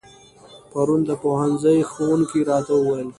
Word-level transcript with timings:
پرون 0.71 1.01
د 1.09 1.11
پوهنځي 1.21 1.77
ښوونکي 1.91 2.39
راته 2.49 2.73
و 2.75 2.81
ويل 2.85 3.09